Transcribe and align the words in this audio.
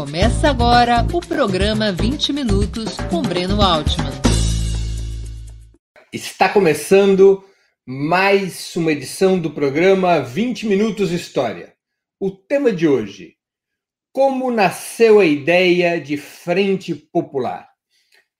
Começa 0.00 0.48
agora 0.48 1.06
o 1.12 1.20
programa 1.20 1.92
20 1.92 2.32
Minutos 2.32 2.96
com 3.10 3.20
Breno 3.20 3.60
Altman. 3.60 4.10
Está 6.10 6.48
começando 6.48 7.44
mais 7.86 8.74
uma 8.76 8.92
edição 8.92 9.38
do 9.38 9.50
programa 9.50 10.22
20 10.22 10.66
Minutos 10.66 11.12
História. 11.12 11.74
O 12.18 12.30
tema 12.30 12.72
de 12.72 12.88
hoje: 12.88 13.36
Como 14.10 14.50
nasceu 14.50 15.20
a 15.20 15.26
ideia 15.26 16.00
de 16.00 16.16
Frente 16.16 16.94
Popular? 16.94 17.68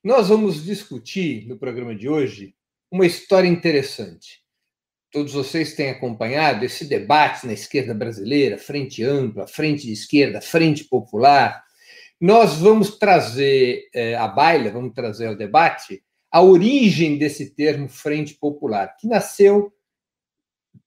Nós 0.03 0.31
vamos 0.31 0.65
discutir 0.65 1.47
no 1.47 1.59
programa 1.59 1.95
de 1.95 2.09
hoje 2.09 2.55
uma 2.91 3.05
história 3.05 3.49
interessante. 3.49 4.41
Todos 5.11 5.33
vocês 5.33 5.75
têm 5.75 5.91
acompanhado 5.91 6.65
esse 6.65 6.85
debate 6.85 7.45
na 7.45 7.53
esquerda 7.53 7.93
brasileira, 7.93 8.57
frente 8.57 9.03
ampla, 9.03 9.47
frente 9.47 9.87
de 9.87 9.93
esquerda, 9.93 10.41
frente 10.41 10.85
popular. 10.85 11.65
Nós 12.21 12.55
vamos 12.59 12.97
trazer 12.97 13.89
é, 13.93 14.15
à 14.15 14.29
baila, 14.29 14.71
vamos 14.71 14.95
trazer 14.95 15.27
ao 15.27 15.35
debate 15.35 16.01
a 16.31 16.41
origem 16.41 17.19
desse 17.19 17.51
termo 17.51 17.89
frente 17.89 18.35
popular, 18.35 18.97
que 18.97 19.09
nasceu 19.09 19.73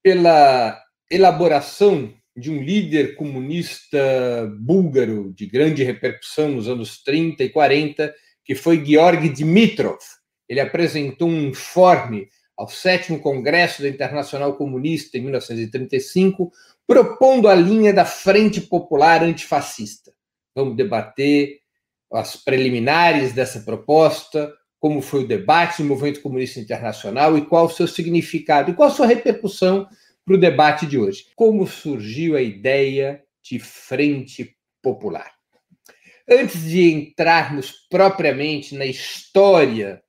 pela 0.02 0.82
elaboração 1.10 2.14
de 2.34 2.50
um 2.50 2.62
líder 2.62 3.16
comunista 3.16 4.50
búlgaro 4.58 5.34
de 5.34 5.46
grande 5.46 5.84
repercussão 5.84 6.48
nos 6.48 6.66
anos 6.66 7.02
30 7.02 7.44
e 7.44 7.50
40, 7.50 8.14
que 8.42 8.54
foi 8.54 8.82
Georg 8.84 9.28
Dimitrov. 9.28 9.98
Ele 10.48 10.60
apresentou 10.60 11.28
um 11.28 11.48
informe 11.48 12.28
ao 12.56 12.68
sétimo 12.68 13.20
Congresso 13.20 13.82
da 13.82 13.88
Internacional 13.88 14.56
Comunista 14.56 15.18
em 15.18 15.22
1935, 15.22 16.52
propondo 16.86 17.48
a 17.48 17.54
linha 17.54 17.92
da 17.92 18.04
Frente 18.04 18.60
Popular 18.60 19.22
Antifascista. 19.22 20.12
Vamos 20.54 20.76
debater 20.76 21.58
as 22.12 22.36
preliminares 22.36 23.32
dessa 23.32 23.60
proposta, 23.60 24.52
como 24.78 25.00
foi 25.00 25.24
o 25.24 25.26
debate 25.26 25.82
no 25.82 25.88
movimento 25.88 26.20
comunista 26.20 26.60
internacional 26.60 27.36
e 27.36 27.46
qual 27.46 27.66
o 27.66 27.70
seu 27.70 27.88
significado 27.88 28.70
e 28.70 28.74
qual 28.74 28.88
a 28.88 28.92
sua 28.92 29.06
repercussão 29.06 29.88
para 30.24 30.34
o 30.34 30.38
debate 30.38 30.86
de 30.86 30.98
hoje. 30.98 31.26
Como 31.34 31.66
surgiu 31.66 32.36
a 32.36 32.42
ideia 32.42 33.22
de 33.42 33.58
Frente 33.58 34.56
Popular? 34.82 35.32
Antes 36.28 36.62
de 36.62 36.92
entrarmos 36.92 37.86
propriamente 37.90 38.74
na 38.74 38.86
história 38.86 40.03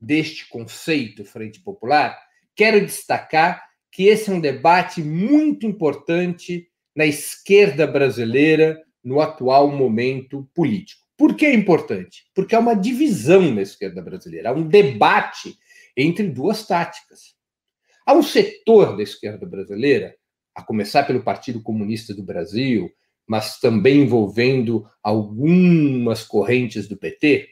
deste 0.00 0.48
conceito 0.48 1.24
Frente 1.24 1.60
Popular, 1.60 2.18
quero 2.54 2.84
destacar 2.84 3.62
que 3.90 4.04
esse 4.04 4.30
é 4.30 4.32
um 4.32 4.40
debate 4.40 5.02
muito 5.02 5.66
importante 5.66 6.68
na 6.94 7.06
esquerda 7.06 7.86
brasileira 7.86 8.80
no 9.02 9.20
atual 9.20 9.70
momento 9.70 10.48
político. 10.54 11.06
Por 11.16 11.34
que 11.34 11.46
é 11.46 11.54
importante? 11.54 12.24
Porque 12.34 12.54
há 12.54 12.60
uma 12.60 12.74
divisão 12.74 13.52
na 13.52 13.62
esquerda 13.62 14.02
brasileira, 14.02 14.50
há 14.50 14.52
um 14.52 14.68
debate 14.68 15.56
entre 15.96 16.28
duas 16.28 16.66
táticas. 16.66 17.36
Há 18.06 18.14
um 18.14 18.22
setor 18.22 18.96
da 18.96 19.02
esquerda 19.02 19.44
brasileira, 19.44 20.14
a 20.54 20.62
começar 20.62 21.04
pelo 21.04 21.22
Partido 21.22 21.62
Comunista 21.62 22.14
do 22.14 22.22
Brasil, 22.22 22.90
mas 23.26 23.58
também 23.60 24.02
envolvendo 24.02 24.88
algumas 25.02 26.24
correntes 26.24 26.88
do 26.88 26.96
PT, 26.96 27.48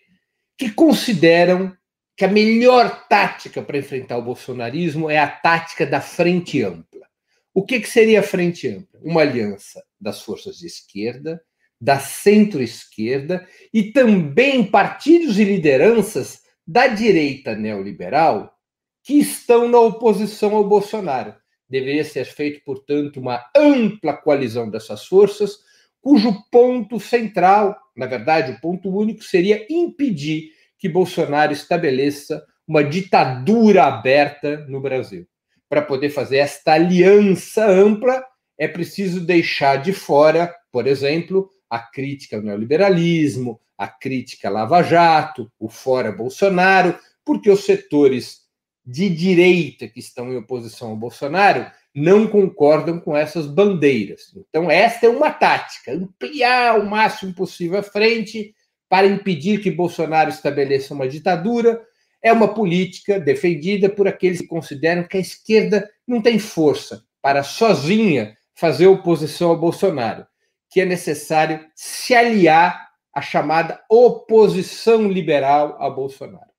que 0.57 0.71
consideram 0.71 1.77
que 2.17 2.25
a 2.25 2.29
melhor 2.29 3.07
tática 3.09 3.61
para 3.61 3.79
enfrentar 3.79 4.17
o 4.17 4.23
bolsonarismo 4.23 5.11
é 5.11 5.19
a 5.19 5.29
tática 5.29 5.85
da 5.85 6.01
frente 6.01 6.63
ampla. 6.63 7.07
O 7.53 7.65
que, 7.65 7.79
que 7.79 7.89
seria 7.89 8.21
a 8.21 8.23
frente 8.23 8.67
ampla? 8.69 9.01
Uma 9.03 9.21
aliança 9.21 9.85
das 10.01 10.23
forças 10.23 10.57
de 10.57 10.67
esquerda, 10.67 11.41
da 11.79 11.99
centro-esquerda 11.99 13.47
e 13.73 13.93
também 13.93 14.65
partidos 14.65 15.39
e 15.39 15.45
lideranças 15.45 16.41
da 16.67 16.87
direita 16.87 17.55
neoliberal 17.55 18.57
que 19.03 19.15
estão 19.15 19.69
na 19.69 19.79
oposição 19.79 20.57
ao 20.57 20.67
Bolsonaro. 20.67 21.35
Deveria 21.69 22.05
ser 22.05 22.25
feito, 22.25 22.63
portanto, 22.65 23.21
uma 23.21 23.45
ampla 23.55 24.15
coalizão 24.15 24.71
dessas 24.71 25.07
forças, 25.07 25.59
cujo 26.01 26.45
ponto 26.51 26.99
central, 26.99 27.77
na 27.95 28.07
verdade, 28.07 28.53
o 28.53 28.61
ponto 28.61 28.89
único, 28.89 29.23
seria 29.23 29.67
impedir 29.69 30.56
que 30.79 30.89
Bolsonaro 30.89 31.53
estabeleça 31.53 32.45
uma 32.67 32.83
ditadura 32.83 33.85
aberta 33.85 34.59
no 34.69 34.81
Brasil. 34.81 35.27
Para 35.69 35.83
poder 35.83 36.11
fazer 36.11 36.39
esta 36.39 36.73
aliança 36.73 37.67
ampla, 37.67 38.25
é 38.59 38.67
preciso 38.67 39.21
deixar 39.21 39.77
de 39.77 39.93
fora, 39.93 40.55
por 40.73 40.87
exemplo, 40.87 41.51
a 41.69 41.79
crítica 41.79 42.37
ao 42.37 42.43
neoliberalismo, 42.43 43.61
a 43.77 43.87
crítica 43.87 44.49
à 44.49 44.51
Lava 44.51 44.83
Jato, 44.83 45.51
o 45.59 45.69
fora 45.69 46.11
Bolsonaro, 46.11 46.99
porque 47.25 47.51
os 47.51 47.65
setores 47.65 48.47
de 48.85 49.09
direita 49.11 49.89
que 49.89 49.99
estão 49.99 50.33
em 50.33 50.37
oposição 50.37 50.91
ao 50.91 50.97
Bolsonaro 50.97 51.67
não 51.93 52.29
concordam 52.29 53.01
com 53.01 53.17
essas 53.17 53.47
bandeiras. 53.47 54.33
Então, 54.37 54.71
esta 54.71 55.07
é 55.07 55.09
uma 55.09 55.31
tática: 55.31 55.93
ampliar 55.93 56.79
o 56.79 56.89
máximo 56.89 57.35
possível 57.35 57.81
a 57.81 57.83
frente 57.83 58.55
para 58.89 59.07
impedir 59.07 59.61
que 59.61 59.71
Bolsonaro 59.71 60.31
estabeleça 60.31 60.95
uma 60.95 61.09
ditadura. 61.09 61.81
É 62.23 62.33
uma 62.33 62.53
política 62.53 63.21
defendida 63.21 63.89
por 63.89 64.09
aqueles 64.09 64.41
que 64.41 64.47
consideram 64.47 65.05
que 65.05 65.17
a 65.17 65.21
esquerda 65.21 65.89
não 66.07 66.21
tem 66.21 66.39
força 66.39 67.05
para 67.21 67.43
sozinha 67.43 68.37
fazer 68.55 68.87
oposição 68.87 69.51
ao 69.51 69.59
Bolsonaro, 69.59 70.27
que 70.71 70.81
é 70.81 70.85
necessário 70.85 71.65
se 71.75 72.15
aliar 72.15 72.89
à 73.13 73.21
chamada 73.21 73.81
oposição 73.89 75.11
liberal 75.11 75.77
a 75.81 75.91
Bolsonaro. 75.91 76.51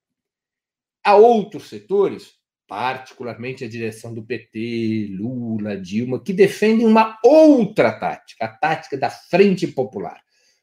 Há 1.04 1.16
outros 1.16 1.70
setores, 1.70 2.34
particularmente 2.68 3.64
a 3.64 3.70
direção 3.70 4.14
do 4.14 4.24
PT, 4.24 5.16
Lula, 5.18 5.78
Dilma, 5.78 6.22
que 6.22 6.34
defendem 6.34 6.86
uma 6.86 7.18
outra 7.24 7.92
tática, 7.92 8.46
a 8.46 8.50
tática 8.50 8.98
da 8.98 9.10
frente 9.10 9.66
popular 9.68 10.22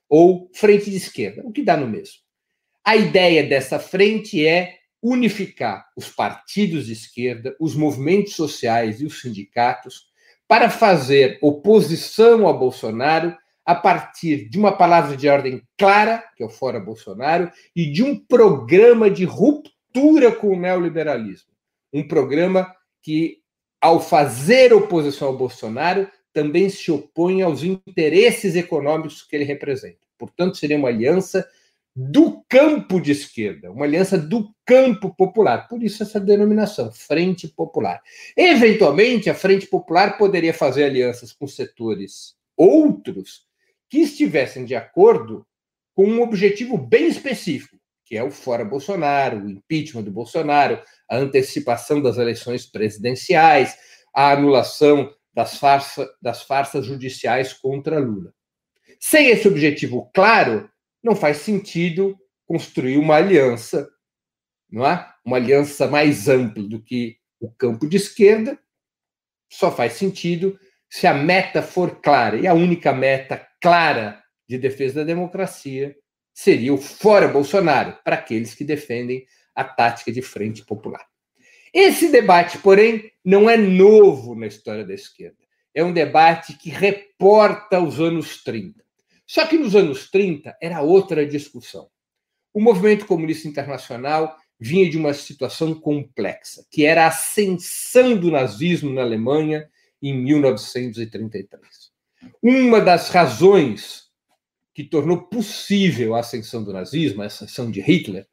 ou 0.08 0.50
frente 0.54 0.90
de 0.90 0.96
esquerda, 0.96 1.42
o 1.44 1.52
que 1.52 1.62
dá 1.62 1.76
no 1.76 1.86
mesmo. 1.86 2.16
A 2.84 2.96
ideia 2.96 3.42
dessa 3.42 3.78
frente 3.78 4.46
é 4.46 4.76
unificar 5.02 5.86
os 5.96 6.08
partidos 6.08 6.86
de 6.86 6.92
esquerda, 6.92 7.54
os 7.60 7.74
movimentos 7.74 8.34
sociais 8.34 9.00
e 9.00 9.06
os 9.06 9.20
sindicatos 9.20 10.06
para 10.48 10.70
fazer 10.70 11.38
oposição 11.42 12.46
ao 12.46 12.58
Bolsonaro 12.58 13.36
a 13.64 13.74
partir 13.74 14.48
de 14.48 14.58
uma 14.58 14.72
palavra 14.76 15.16
de 15.16 15.28
ordem 15.28 15.62
clara, 15.78 16.22
que 16.36 16.42
é 16.42 16.46
o 16.46 16.50
fora 16.50 16.78
Bolsonaro, 16.78 17.50
e 17.74 17.90
de 17.90 18.02
um 18.02 18.18
programa 18.18 19.10
de 19.10 19.24
ruptura 19.24 20.30
com 20.32 20.48
o 20.48 20.60
neoliberalismo. 20.60 21.50
Um 21.92 22.06
programa 22.06 22.70
que, 23.02 23.38
ao 23.80 24.00
fazer 24.00 24.72
oposição 24.72 25.28
ao 25.28 25.36
Bolsonaro, 25.36 26.08
também 26.34 26.68
se 26.68 26.90
opõe 26.90 27.40
aos 27.40 27.62
interesses 27.62 28.56
econômicos 28.56 29.22
que 29.22 29.36
ele 29.36 29.44
representa. 29.44 30.00
Portanto, 30.18 30.58
seria 30.58 30.76
uma 30.76 30.88
aliança 30.88 31.48
do 31.96 32.44
campo 32.48 33.00
de 33.00 33.12
esquerda, 33.12 33.70
uma 33.70 33.84
aliança 33.84 34.18
do 34.18 34.52
campo 34.66 35.14
popular. 35.14 35.68
Por 35.68 35.80
isso, 35.82 36.02
essa 36.02 36.18
denominação, 36.18 36.90
Frente 36.90 37.46
Popular. 37.46 38.02
Eventualmente, 38.36 39.30
a 39.30 39.34
Frente 39.34 39.68
Popular 39.68 40.18
poderia 40.18 40.52
fazer 40.52 40.84
alianças 40.84 41.32
com 41.32 41.46
setores 41.46 42.34
outros 42.56 43.46
que 43.88 43.98
estivessem 43.98 44.64
de 44.64 44.74
acordo 44.74 45.46
com 45.94 46.04
um 46.04 46.20
objetivo 46.20 46.76
bem 46.76 47.06
específico, 47.06 47.78
que 48.04 48.16
é 48.16 48.24
o 48.24 48.30
fora 48.30 48.64
Bolsonaro, 48.64 49.44
o 49.44 49.48
impeachment 49.48 50.02
do 50.02 50.10
Bolsonaro, 50.10 50.82
a 51.08 51.16
antecipação 51.16 52.02
das 52.02 52.18
eleições 52.18 52.66
presidenciais, 52.66 53.76
a 54.12 54.32
anulação 54.32 55.14
das, 55.34 55.58
farsa, 55.58 56.08
das 56.22 56.42
farsas 56.42 56.86
judiciais 56.86 57.52
contra 57.52 57.98
Lula. 57.98 58.32
Sem 59.00 59.28
esse 59.28 59.48
objetivo 59.48 60.10
claro, 60.14 60.70
não 61.02 61.14
faz 61.14 61.38
sentido 61.38 62.16
construir 62.46 62.96
uma 62.96 63.16
aliança, 63.16 63.88
não 64.70 64.86
é? 64.86 65.06
Uma 65.24 65.36
aliança 65.36 65.86
mais 65.86 66.28
ampla 66.28 66.62
do 66.62 66.82
que 66.82 67.16
o 67.40 67.50
campo 67.50 67.88
de 67.88 67.96
esquerda. 67.96 68.58
Só 69.50 69.70
faz 69.70 69.94
sentido 69.94 70.58
se 70.88 71.06
a 71.06 71.14
meta 71.14 71.62
for 71.62 72.00
clara. 72.00 72.36
E 72.36 72.46
a 72.46 72.54
única 72.54 72.92
meta 72.92 73.46
clara 73.60 74.22
de 74.48 74.58
defesa 74.58 74.96
da 74.96 75.04
democracia 75.04 75.96
seria 76.32 76.74
o 76.74 76.78
fora 76.78 77.28
Bolsonaro, 77.28 77.98
para 78.04 78.16
aqueles 78.16 78.54
que 78.54 78.64
defendem 78.64 79.24
a 79.54 79.64
tática 79.64 80.10
de 80.10 80.20
frente 80.20 80.64
popular. 80.64 81.04
Esse 81.72 82.08
debate, 82.10 82.58
porém, 82.58 83.10
não 83.24 83.48
é 83.48 83.56
novo 83.56 84.34
na 84.34 84.46
história 84.46 84.84
da 84.84 84.92
esquerda. 84.92 85.38
É 85.74 85.82
um 85.82 85.92
debate 85.92 86.56
que 86.56 86.70
reporta 86.70 87.80
os 87.80 88.00
anos 88.00 88.42
30. 88.44 88.84
Só 89.26 89.46
que 89.46 89.56
nos 89.56 89.74
anos 89.74 90.10
30 90.10 90.56
era 90.60 90.82
outra 90.82 91.26
discussão. 91.26 91.88
O 92.52 92.60
movimento 92.60 93.06
comunista 93.06 93.48
internacional 93.48 94.36
vinha 94.60 94.88
de 94.88 94.96
uma 94.96 95.12
situação 95.12 95.74
complexa, 95.74 96.64
que 96.70 96.84
era 96.84 97.04
a 97.04 97.08
ascensão 97.08 98.16
do 98.16 98.30
nazismo 98.30 98.92
na 98.92 99.02
Alemanha 99.02 99.68
em 100.00 100.16
1933. 100.16 101.92
Uma 102.42 102.80
das 102.80 103.08
razões 103.08 104.04
que 104.74 104.84
tornou 104.84 105.22
possível 105.22 106.14
a 106.14 106.20
ascensão 106.20 106.62
do 106.62 106.72
nazismo, 106.72 107.22
a 107.22 107.26
ascensão 107.26 107.70
de 107.70 107.80
Hitler, 107.80 108.26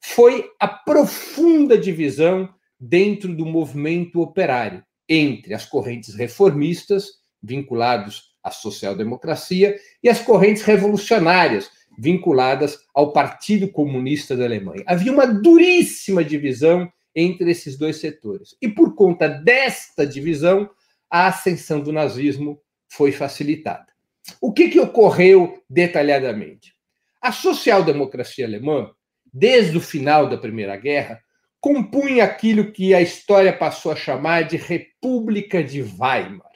foi 0.00 0.48
a 0.60 0.68
profunda 0.68 1.76
divisão 1.76 2.48
dentro 2.78 3.34
do 3.34 3.44
movimento 3.44 4.20
operário 4.20 4.84
entre 5.08 5.54
as 5.54 5.64
correntes 5.64 6.14
reformistas, 6.14 7.18
vinculados 7.42 8.34
à 8.42 8.50
social-democracia, 8.50 9.78
e 10.02 10.08
as 10.08 10.20
correntes 10.20 10.62
revolucionárias, 10.62 11.70
vinculadas 11.98 12.78
ao 12.94 13.12
Partido 13.12 13.68
Comunista 13.68 14.36
da 14.36 14.44
Alemanha. 14.44 14.84
Havia 14.86 15.12
uma 15.12 15.26
duríssima 15.26 16.22
divisão 16.22 16.90
entre 17.14 17.50
esses 17.50 17.76
dois 17.76 17.96
setores. 17.96 18.56
E 18.62 18.68
por 18.68 18.94
conta 18.94 19.28
desta 19.28 20.06
divisão, 20.06 20.70
a 21.10 21.26
ascensão 21.26 21.80
do 21.80 21.92
nazismo 21.92 22.60
foi 22.88 23.10
facilitada. 23.10 23.86
O 24.40 24.52
que, 24.52 24.68
que 24.68 24.78
ocorreu 24.78 25.62
detalhadamente? 25.68 26.74
A 27.20 27.32
social-democracia 27.32 28.46
alemã, 28.46 28.90
desde 29.32 29.76
o 29.76 29.80
final 29.80 30.28
da 30.28 30.36
Primeira 30.36 30.76
Guerra, 30.76 31.20
compunha 31.60 32.24
aquilo 32.24 32.72
que 32.72 32.94
a 32.94 33.00
história 33.00 33.52
passou 33.52 33.92
a 33.92 33.96
chamar 33.96 34.42
de 34.44 34.56
República 34.56 35.62
de 35.62 35.82
Weimar. 35.82 36.48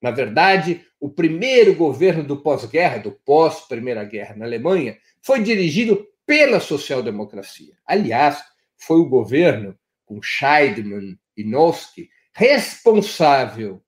Na 0.00 0.10
verdade, 0.10 0.84
o 0.98 1.10
primeiro 1.10 1.74
governo 1.74 2.24
do 2.24 2.42
pós-guerra, 2.42 2.98
do 2.98 3.12
pós-Primeira 3.12 4.04
Guerra 4.04 4.34
na 4.34 4.46
Alemanha, 4.46 4.96
foi 5.22 5.42
dirigido 5.42 6.06
pela 6.26 6.60
social-democracia. 6.60 7.74
Aliás, 7.86 8.42
foi 8.76 8.98
o 8.98 9.08
governo, 9.08 9.78
com 10.06 10.22
Scheidmann 10.22 11.18
e 11.36 11.44
Noske, 11.44 12.08
responsável 12.32 13.82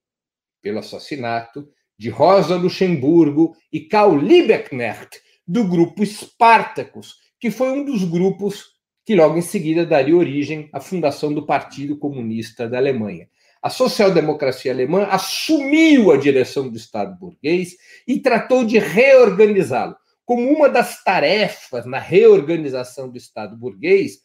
pelo 0.61 0.79
assassinato 0.79 1.69
de 1.99 2.11
Rosa 2.11 2.57
Luxemburgo 2.57 3.57
e 3.73 3.81
Karl 3.81 4.17
Liebknecht, 4.17 5.21
do 5.47 5.67
grupo 5.67 6.05
Spartacus, 6.05 7.17
que 7.41 7.51
foi 7.51 7.73
um 7.73 7.85
dos 7.85 8.05
grupos 8.05 8.72
que 9.05 9.15
logo 9.15 9.37
em 9.37 9.43
seguida 9.43 9.85
daria 9.85 10.17
origem 10.17 10.69
à 10.73 10.81
fundação 10.81 11.33
do 11.33 11.45
Partido 11.45 11.97
Comunista 11.97 12.69
da 12.69 12.79
Alemanha. 12.79 13.29
A 13.61 13.71
social-democracia 13.71 14.73
alemã 14.73 15.05
assumiu 15.05 16.11
a 16.11 16.17
direção 16.17 16.69
do 16.69 16.77
Estado 16.77 17.17
burguês 17.19 17.77
e 18.07 18.19
tratou 18.19 18.65
de 18.65 18.79
reorganizá-lo. 18.79 19.97
Como 20.25 20.49
uma 20.49 20.69
das 20.69 21.03
tarefas 21.05 21.87
na 21.87 21.99
reorganização 21.99 23.09
do 23.09 23.17
Estado 23.17 23.57
burguês, 23.57 24.19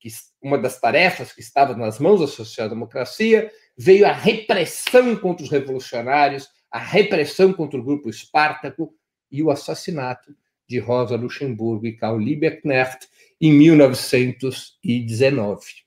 que 0.00 0.08
uma 0.42 0.58
das 0.58 0.80
tarefas 0.80 1.32
que 1.32 1.40
estava 1.40 1.76
nas 1.76 1.98
mãos 1.98 2.20
da 2.20 2.26
social-democracia, 2.26 3.50
veio 3.76 4.06
a 4.06 4.12
repressão 4.12 5.16
contra 5.16 5.44
os 5.44 5.50
revolucionários, 5.50 6.48
a 6.70 6.78
repressão 6.78 7.52
contra 7.52 7.78
o 7.78 7.84
grupo 7.84 8.08
Espartaco 8.08 8.94
e 9.30 9.42
o 9.42 9.50
assassinato 9.50 10.34
de 10.68 10.78
Rosa 10.78 11.16
Luxemburgo 11.16 11.86
e 11.86 11.96
Karl 11.96 12.18
Liebknecht 12.18 13.08
em 13.40 13.50
1919. 13.52 15.86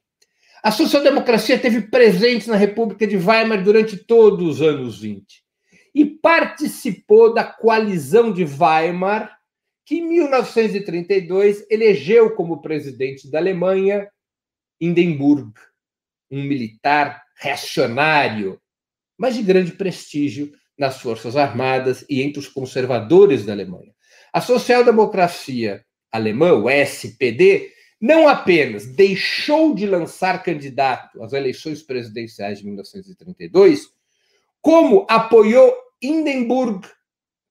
A 0.61 0.71
social-democracia 0.71 1.55
esteve 1.55 1.83
presente 1.83 2.49
na 2.49 2.55
República 2.55 3.07
de 3.07 3.15
Weimar 3.15 3.63
durante 3.63 3.97
todos 3.97 4.59
os 4.59 4.61
anos 4.61 4.99
20 4.99 5.43
e 5.95 6.05
participou 6.05 7.33
da 7.33 7.43
coalizão 7.43 8.31
de 8.31 8.43
Weimar, 8.43 9.35
que 9.85 9.95
em 9.95 10.07
1932 10.07 11.65
elegeu 11.69 12.35
como 12.35 12.61
presidente 12.61 13.29
da 13.31 13.39
Alemanha 13.39 14.07
Hindenburg, 14.79 15.51
um 16.29 16.43
militar 16.43 17.23
reacionário, 17.35 18.61
mas 19.17 19.35
de 19.35 19.41
grande 19.41 19.71
prestígio 19.71 20.51
nas 20.77 21.01
Forças 21.01 21.35
Armadas 21.35 22.05
e 22.09 22.21
entre 22.21 22.39
os 22.39 22.47
conservadores 22.47 23.45
da 23.45 23.51
Alemanha. 23.51 23.93
A 24.31 24.41
social-democracia 24.41 25.83
alemã, 26.11 26.53
o 26.53 26.69
SPD, 26.69 27.71
não 27.99 28.27
apenas 28.27 28.85
deixou 28.85 29.73
de 29.75 29.85
lançar 29.85 30.41
candidato 30.43 31.21
às 31.21 31.33
eleições 31.33 31.83
presidenciais 31.83 32.59
de 32.59 32.65
1932, 32.65 33.89
como 34.61 35.05
apoiou 35.09 35.75
Hindenburg 36.01 36.87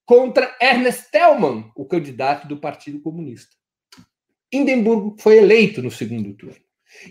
contra 0.06 0.56
Ernest 0.60 1.10
Thälmann, 1.10 1.70
o 1.76 1.84
candidato 1.84 2.48
do 2.48 2.56
Partido 2.56 2.98
Comunista. 3.00 3.54
Hindenburg 4.50 5.20
foi 5.20 5.36
eleito 5.36 5.82
no 5.82 5.90
segundo 5.90 6.32
turno. 6.34 6.56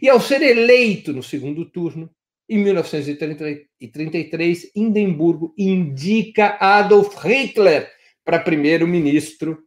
E 0.02 0.10
ao 0.10 0.20
ser 0.20 0.42
eleito 0.42 1.14
no 1.14 1.22
segundo 1.22 1.70
turno, 1.70 2.10
em 2.50 2.58
1933, 2.58 4.72
Hindenburg 4.76 5.54
indica 5.58 6.58
Adolf 6.60 7.24
Hitler 7.24 7.92
para 8.28 8.40
primeiro-ministro 8.40 9.64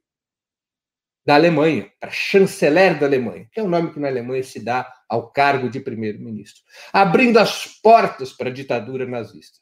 da 1.24 1.34
Alemanha, 1.34 1.90
para 1.98 2.10
chanceler 2.10 2.98
da 2.98 3.06
Alemanha, 3.06 3.48
que 3.50 3.58
é 3.58 3.62
o 3.62 3.68
nome 3.68 3.90
que 3.90 3.98
na 3.98 4.08
Alemanha 4.08 4.42
se 4.42 4.62
dá 4.62 4.86
ao 5.08 5.30
cargo 5.30 5.70
de 5.70 5.80
primeiro-ministro, 5.80 6.62
abrindo 6.92 7.38
as 7.38 7.64
portas 7.82 8.34
para 8.34 8.50
a 8.50 8.52
ditadura 8.52 9.06
nazista. 9.06 9.60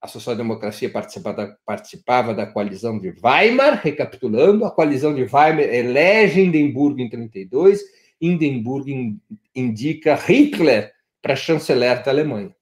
A 0.00 0.06
social-democracia 0.06 0.88
participava, 1.66 2.32
da 2.32 2.46
coalizão 2.46 3.00
de 3.00 3.12
Weimar, 3.20 3.80
recapitulando, 3.82 4.64
a 4.64 4.70
coalizão 4.70 5.12
de 5.12 5.22
Weimar 5.22 5.58
elege 5.58 6.40
Hindenburg 6.40 7.02
em 7.02 7.10
32, 7.10 7.80
Hindenburg 8.20 9.18
indica 9.52 10.14
Hitler 10.14 10.92
para 11.20 11.34
chanceler 11.34 12.04
da 12.04 12.12
Alemanha. 12.12 12.54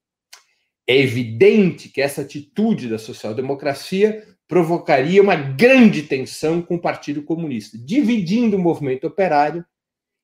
É 0.86 0.96
evidente 0.96 1.90
que 1.90 2.00
essa 2.00 2.22
atitude 2.22 2.88
da 2.88 2.96
social-democracia 2.96 4.35
provocaria 4.48 5.22
uma 5.22 5.34
grande 5.34 6.02
tensão 6.02 6.62
com 6.62 6.76
o 6.76 6.80
Partido 6.80 7.22
Comunista, 7.22 7.76
dividindo 7.76 8.56
o 8.56 8.60
movimento 8.60 9.06
operário 9.06 9.64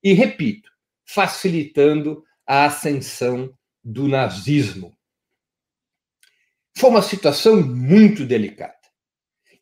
e, 0.02 0.12
repito, 0.12 0.70
facilitando 1.04 2.24
a 2.46 2.64
ascensão 2.64 3.52
do 3.82 4.06
nazismo. 4.06 4.96
Foi 6.76 6.90
uma 6.90 7.02
situação 7.02 7.60
muito 7.60 8.24
delicada, 8.24 8.74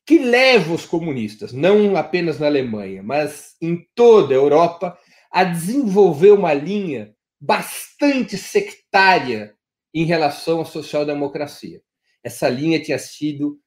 que 0.07 0.19
leva 0.19 0.73
os 0.73 0.87
comunistas, 0.87 1.53
não 1.53 1.97
apenas 1.97 2.39
na 2.39 2.47
Alemanha, 2.47 3.03
mas 3.03 3.56
em 3.61 3.87
toda 3.95 4.35
a 4.35 4.37
Europa, 4.37 4.99
a 5.31 5.45
desenvolver 5.45 6.33
uma 6.33 6.53
linha 6.53 7.15
bastante 7.41 8.37
sectária 8.37 9.55
em 9.95 10.05
relação 10.05 10.61
à 10.61 10.65
social-democracia. 10.65 11.81
Essa 12.23 12.49
linha 12.49 12.81
tinha 12.81 12.99
sido 12.99 13.59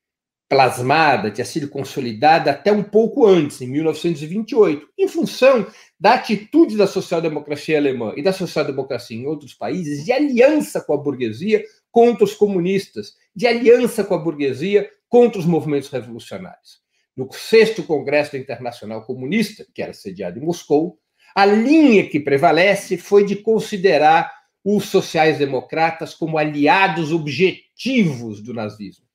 plasmada, 0.50 1.32
tinha 1.32 1.46
sido 1.46 1.68
consolidada 1.68 2.52
até 2.52 2.72
um 2.72 2.84
pouco 2.84 3.26
antes, 3.26 3.62
em 3.62 3.68
1928, 3.68 4.88
em 4.98 5.08
função 5.08 5.66
da 6.00 6.14
atitude 6.14 6.78
da 6.78 6.86
social-democracia 6.86 7.78
alemã 7.78 8.14
e 8.16 8.22
da 8.22 8.32
social-democracia 8.32 9.18
em 9.18 9.26
outros 9.26 9.54
países 9.54 10.06
de 10.06 10.12
aliança 10.12 10.82
com 10.82 10.94
a 10.94 10.98
burguesia 10.98 11.64
contra 11.92 12.24
os 12.24 12.36
comunistas, 12.36 13.16
de 13.36 13.48
aliança 13.48 14.04
com 14.04 14.14
a 14.14 14.18
burguesia 14.18 14.90
contra 15.10 15.40
os 15.40 15.46
movimentos 15.46 15.90
revolucionários. 15.90 16.82
No 17.16 17.32
sexto 17.32 17.84
Congresso 17.84 18.36
Internacional 18.36 19.06
Comunista, 19.06 19.66
que 19.74 19.82
era 19.82 19.94
sediado 19.94 20.40
em 20.40 20.42
Moscou, 20.42 21.00
a 21.36 21.46
linha 21.46 22.08
que 22.08 22.20
prevalece 22.20 22.98
foi 22.98 23.26
de 23.26 23.36
considerar 23.36 24.32
os 24.64 24.86
sociais-democratas 24.86 26.14
como 26.14 26.38
aliados 26.38 27.12
objetivos 27.12 28.42
do 28.42 28.54
nazismo 28.54 29.06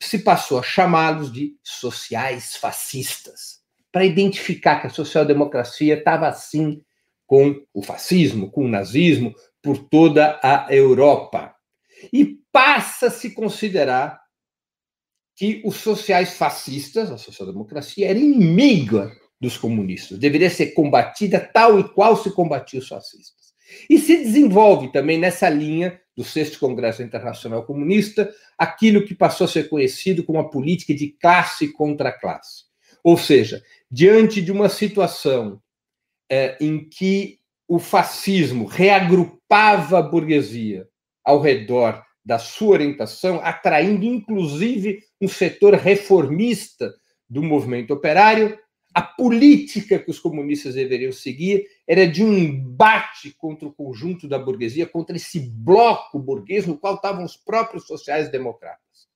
se 0.00 0.18
passou 0.20 0.58
a 0.58 0.62
chamá-los 0.62 1.32
de 1.32 1.56
sociais 1.62 2.56
fascistas, 2.56 3.60
para 3.90 4.04
identificar 4.04 4.80
que 4.80 4.86
a 4.86 4.90
social-democracia 4.90 5.94
estava 5.98 6.28
assim 6.28 6.82
com 7.26 7.62
o 7.74 7.82
fascismo, 7.82 8.50
com 8.50 8.64
o 8.64 8.68
nazismo, 8.68 9.34
por 9.62 9.78
toda 9.88 10.38
a 10.42 10.66
Europa. 10.70 11.54
E 12.12 12.38
passa 12.52 13.08
a 13.08 13.10
se 13.10 13.34
considerar 13.34 14.20
que 15.34 15.62
os 15.64 15.76
sociais 15.76 16.34
fascistas, 16.34 17.10
a 17.10 17.18
social-democracia, 17.18 18.08
era 18.08 18.18
inimiga 18.18 19.12
dos 19.40 19.56
comunistas, 19.56 20.18
deveria 20.18 20.50
ser 20.50 20.68
combatida 20.68 21.38
tal 21.38 21.78
e 21.78 21.88
qual 21.88 22.16
se 22.16 22.30
combatia 22.30 22.80
os 22.80 22.88
fascistas. 22.88 23.54
E 23.88 23.98
se 23.98 24.16
desenvolve 24.16 24.90
também 24.90 25.18
nessa 25.18 25.48
linha 25.48 26.00
do 26.16 26.24
Sexto 26.24 26.58
Congresso 26.58 27.02
Internacional 27.02 27.64
Comunista 27.64 28.32
aquilo 28.56 29.04
que 29.04 29.14
passou 29.14 29.44
a 29.44 29.48
ser 29.48 29.68
conhecido 29.68 30.24
como 30.24 30.40
a 30.40 30.48
política 30.48 30.94
de 30.94 31.08
classe 31.08 31.72
contra 31.72 32.10
classe. 32.10 32.64
Ou 33.04 33.16
seja, 33.16 33.62
diante 33.90 34.42
de 34.42 34.50
uma 34.50 34.68
situação 34.68 35.62
é, 36.30 36.56
em 36.60 36.88
que 36.88 37.38
o 37.68 37.78
fascismo 37.78 38.64
reagrupava 38.64 39.98
a 39.98 40.02
burguesia 40.02 40.88
ao 41.24 41.40
redor 41.40 42.02
da 42.24 42.38
sua 42.38 42.72
orientação, 42.72 43.40
atraindo 43.42 44.04
inclusive 44.04 45.00
um 45.20 45.28
setor 45.28 45.74
reformista 45.74 46.92
do 47.28 47.42
movimento 47.42 47.92
operário, 47.92 48.58
a 48.98 49.02
política 49.02 49.96
que 49.96 50.10
os 50.10 50.18
comunistas 50.18 50.74
deveriam 50.74 51.12
seguir 51.12 51.64
era 51.86 52.04
de 52.04 52.24
um 52.24 52.36
embate 52.36 53.32
contra 53.38 53.68
o 53.68 53.72
conjunto 53.72 54.26
da 54.26 54.40
burguesia, 54.40 54.88
contra 54.88 55.14
esse 55.14 55.38
bloco 55.38 56.18
burguês 56.18 56.66
no 56.66 56.76
qual 56.76 56.96
estavam 56.96 57.24
os 57.24 57.36
próprios 57.36 57.86
sociais-democratas. 57.86 59.06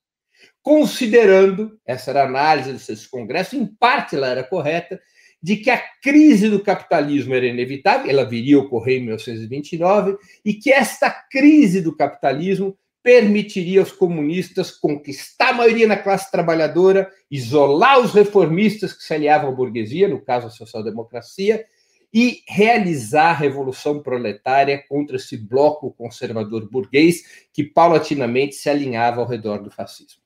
considerando, 0.62 1.76
essa 1.84 2.12
era 2.12 2.22
a 2.22 2.26
análise 2.26 2.72
desse 2.72 3.10
congresso, 3.10 3.56
em 3.56 3.66
parte 3.66 4.14
ela 4.14 4.28
era 4.28 4.44
correta, 4.44 5.00
de 5.42 5.56
que 5.56 5.68
a 5.68 5.82
crise 6.00 6.48
do 6.48 6.62
capitalismo 6.62 7.34
era 7.34 7.46
inevitável, 7.46 8.08
ela 8.08 8.24
viria 8.24 8.58
a 8.58 8.60
ocorrer 8.60 8.98
em 8.98 9.06
1929, 9.06 10.16
e 10.44 10.54
que 10.54 10.70
esta 10.70 11.10
crise 11.10 11.80
do 11.80 11.96
capitalismo 11.96 12.78
permitiria 13.02 13.80
aos 13.80 13.90
comunistas 13.90 14.70
conquistar 14.70 15.50
a 15.50 15.54
maioria 15.54 15.86
na 15.86 15.96
classe 15.96 16.30
trabalhadora, 16.30 17.10
isolar 17.30 18.00
os 18.00 18.12
reformistas 18.12 18.92
que 18.92 19.02
se 19.02 19.12
aliavam 19.12 19.50
à 19.50 19.52
burguesia, 19.52 20.06
no 20.06 20.20
caso 20.20 20.46
a 20.46 20.50
social-democracia, 20.50 21.66
e 22.14 22.42
realizar 22.46 23.30
a 23.30 23.34
revolução 23.34 24.02
proletária 24.02 24.84
contra 24.88 25.16
esse 25.16 25.36
bloco 25.36 25.92
conservador 25.92 26.68
burguês 26.70 27.46
que 27.52 27.64
paulatinamente 27.64 28.54
se 28.54 28.68
alinhava 28.68 29.20
ao 29.20 29.26
redor 29.26 29.62
do 29.62 29.70
fascismo. 29.70 30.22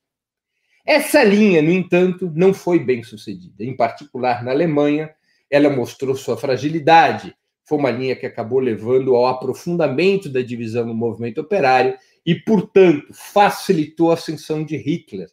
Essa 0.85 1.23
linha, 1.23 1.61
no 1.61 1.71
entanto, 1.71 2.31
não 2.35 2.53
foi 2.53 2.79
bem 2.79 3.03
sucedida. 3.03 3.63
Em 3.63 3.75
particular, 3.75 4.43
na 4.43 4.51
Alemanha, 4.51 5.13
ela 5.49 5.69
mostrou 5.69 6.15
sua 6.15 6.37
fragilidade. 6.37 7.35
Foi 7.63 7.77
uma 7.77 7.91
linha 7.91 8.15
que 8.15 8.25
acabou 8.25 8.59
levando 8.59 9.15
ao 9.15 9.27
aprofundamento 9.27 10.29
da 10.29 10.41
divisão 10.41 10.85
no 10.85 10.93
movimento 10.93 11.41
operário 11.41 11.97
e, 12.27 12.35
portanto, 12.35 13.07
facilitou 13.13 14.11
a 14.11 14.15
ascensão 14.15 14.65
de 14.65 14.75
Hitler. 14.75 15.29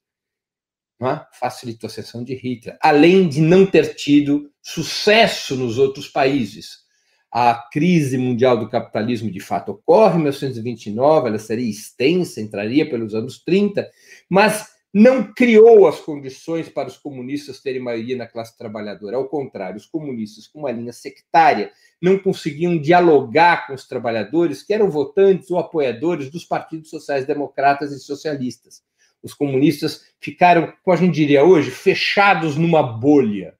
É? 1.02 1.26
Facilitou 1.40 1.88
a 1.88 1.90
ascensão 1.90 2.22
de 2.22 2.34
Hitler, 2.34 2.78
além 2.80 3.28
de 3.28 3.40
não 3.40 3.66
ter 3.66 3.96
tido 3.96 4.48
sucesso 4.62 5.56
nos 5.56 5.76
outros 5.76 6.06
países. 6.06 6.84
A 7.32 7.68
crise 7.72 8.16
mundial 8.16 8.56
do 8.56 8.70
capitalismo 8.70 9.28
de 9.28 9.40
fato 9.40 9.72
ocorre 9.72 10.14
em 10.14 10.18
1929, 10.18 11.28
ela 11.28 11.38
seria 11.40 11.68
extensa, 11.68 12.40
entraria 12.40 12.88
pelos 12.88 13.12
anos 13.12 13.42
30, 13.42 13.90
mas 14.30 14.68
não 14.94 15.24
criou 15.34 15.88
as 15.88 15.98
condições 15.98 16.68
para 16.68 16.86
os 16.86 16.96
comunistas 16.96 17.60
terem 17.60 17.82
maioria 17.82 18.16
na 18.16 18.28
classe 18.28 18.56
trabalhadora. 18.56 19.16
Ao 19.16 19.28
contrário, 19.28 19.76
os 19.76 19.86
comunistas, 19.86 20.46
com 20.46 20.60
uma 20.60 20.70
linha 20.70 20.92
sectária, 20.92 21.72
não 22.00 22.16
conseguiam 22.16 22.78
dialogar 22.78 23.66
com 23.66 23.74
os 23.74 23.88
trabalhadores, 23.88 24.62
que 24.62 24.72
eram 24.72 24.88
votantes 24.88 25.50
ou 25.50 25.58
apoiadores 25.58 26.30
dos 26.30 26.44
partidos 26.44 26.90
sociais-democratas 26.90 27.90
e 27.90 27.98
socialistas. 27.98 28.84
Os 29.20 29.34
comunistas 29.34 30.04
ficaram, 30.20 30.72
como 30.84 30.96
a 30.96 31.00
gente 31.00 31.14
diria 31.14 31.42
hoje, 31.42 31.72
fechados 31.72 32.56
numa 32.56 32.80
bolha. 32.80 33.58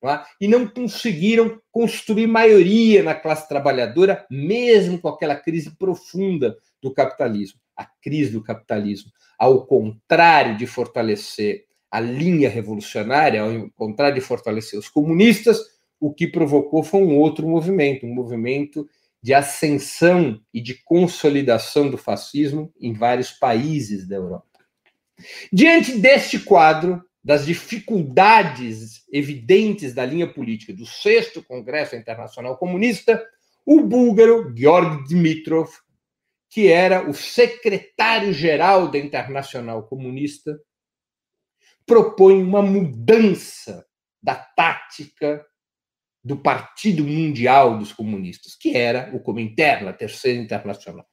Não 0.00 0.10
é? 0.10 0.24
E 0.40 0.46
não 0.46 0.68
conseguiram 0.68 1.60
construir 1.72 2.28
maioria 2.28 3.02
na 3.02 3.14
classe 3.14 3.48
trabalhadora, 3.48 4.24
mesmo 4.30 5.00
com 5.00 5.08
aquela 5.08 5.34
crise 5.34 5.74
profunda 5.76 6.56
do 6.80 6.94
capitalismo. 6.94 7.58
A 7.76 7.84
crise 7.84 8.32
do 8.32 8.42
capitalismo 8.42 9.10
ao 9.38 9.66
contrário 9.66 10.56
de 10.56 10.66
fortalecer 10.66 11.66
a 11.90 12.00
linha 12.00 12.48
revolucionária, 12.48 13.42
ao 13.42 13.70
contrário 13.70 14.14
de 14.14 14.20
fortalecer 14.20 14.78
os 14.78 14.88
comunistas, 14.88 15.60
o 16.00 16.12
que 16.12 16.26
provocou 16.26 16.82
foi 16.82 17.00
um 17.00 17.16
outro 17.16 17.48
movimento, 17.48 18.06
um 18.06 18.14
movimento 18.14 18.88
de 19.22 19.32
ascensão 19.32 20.40
e 20.52 20.60
de 20.60 20.74
consolidação 20.84 21.90
do 21.90 21.96
fascismo 21.96 22.72
em 22.80 22.92
vários 22.92 23.30
países 23.30 24.06
da 24.06 24.16
Europa. 24.16 24.44
Diante 25.52 25.98
deste 25.98 26.38
quadro, 26.38 27.02
das 27.24 27.46
dificuldades 27.46 29.02
evidentes 29.10 29.94
da 29.94 30.04
linha 30.04 30.32
política 30.32 30.72
do 30.72 30.86
sexto 30.86 31.42
Congresso 31.42 31.96
Internacional 31.96 32.56
Comunista, 32.56 33.20
o 33.64 33.80
búlgaro 33.80 34.54
Georg 34.54 35.08
Dmitrov 35.08 35.70
que 36.50 36.68
era 36.68 37.08
o 37.08 37.14
secretário-geral 37.14 38.88
da 38.88 38.98
Internacional 38.98 39.86
Comunista, 39.86 40.58
propõe 41.84 42.42
uma 42.42 42.62
mudança 42.62 43.86
da 44.22 44.34
tática 44.34 45.44
do 46.24 46.36
Partido 46.36 47.04
Mundial 47.04 47.78
dos 47.78 47.92
Comunistas, 47.92 48.56
que 48.56 48.76
era 48.76 49.14
o 49.14 49.20
Comintern, 49.20 49.88
a 49.88 49.92
Terceira 49.92 50.40
Internacional. 50.40 51.06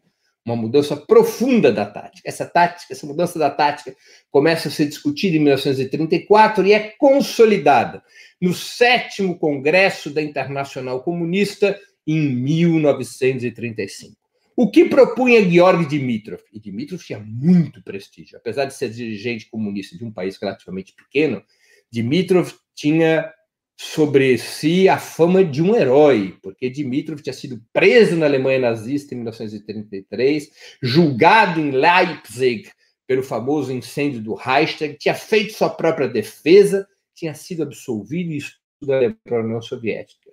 Uma 0.44 0.56
mudança 0.56 0.98
profunda 0.98 1.72
da 1.72 1.86
tática. 1.86 2.28
Essa 2.28 2.46
tática, 2.46 2.92
essa 2.92 3.06
mudança 3.06 3.40
da 3.40 3.50
tática 3.50 3.96
começa 4.32 4.68
a 4.68 4.72
ser 4.72 4.88
discutida 4.88 5.38
em 5.38 5.40
1934 5.40 6.66
e 6.66 6.74
é 6.74 6.90
consolidada 6.98 8.04
no 8.42 8.54
sétimo 8.54 9.38
Congresso 9.38 10.10
da 10.10 10.22
Internacional 10.22 11.04
Comunista 11.04 11.80
em 12.06 12.20
1935. 12.20 14.23
O 14.56 14.70
que 14.70 14.86
propunha 14.86 15.50
Georg 15.50 15.88
Dimitrov? 15.88 16.42
E 16.52 16.60
Dimitrov 16.60 17.02
tinha 17.02 17.20
muito 17.20 17.82
prestígio. 17.84 18.38
Apesar 18.38 18.66
de 18.66 18.74
ser 18.74 18.90
dirigente 18.90 19.50
comunista 19.50 19.98
de 19.98 20.06
um 20.06 20.12
país 20.12 20.38
relativamente 20.38 20.94
pequeno, 20.94 21.44
Dimitrov 21.92 22.52
tinha 22.76 23.32
sobre 23.76 24.38
si 24.38 24.88
a 24.88 24.98
fama 24.98 25.44
de 25.44 25.62
um 25.62 25.76
herói, 25.76 26.38
porque 26.42 26.70
Dimitrov 26.70 27.22
tinha 27.22 27.34
sido 27.34 27.62
preso 27.74 28.16
na 28.16 28.26
Alemanha 28.26 28.60
nazista 28.60 29.14
em 29.14 29.18
1933, 29.18 30.52
julgado 30.82 31.60
em 31.60 31.72
Leipzig 31.72 32.70
pelo 33.08 33.24
famoso 33.24 33.74
incêndio 33.74 34.22
do 34.22 34.36
Reichstag, 34.36 34.98
tinha 34.98 35.16
feito 35.16 35.54
sua 35.54 35.70
própria 35.70 36.08
defesa, 36.08 36.88
tinha 37.16 37.34
sido 37.34 37.64
absolvido 37.64 38.32
e 38.32 38.38
estudado 38.38 39.18
para 39.24 39.38
a 39.38 39.44
União 39.44 39.62
Soviética. 39.62 40.32